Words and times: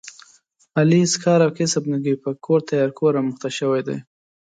علي 0.79 0.97
هېڅ 1.03 1.13
کار 1.23 1.39
او 1.45 1.51
کسب 1.57 1.83
نه 1.91 1.97
کوي، 2.03 2.15
په 2.23 2.29
کور 2.45 2.59
تیار 2.69 2.89
خور 2.97 3.13
مخته 3.27 3.49
شوی 3.57 3.81
دی. 3.87 3.97